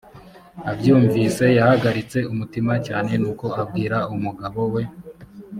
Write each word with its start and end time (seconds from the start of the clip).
abyumvise 0.71 1.45
yahagaritse 1.57 2.17
umutima 2.31 2.73
cyane 2.87 3.11
nuko 3.21 3.45
abwira 3.61 3.97
umugabo 4.15 4.61
we 4.73 4.83